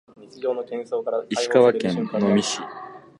[1.29, 2.59] 石川県能美市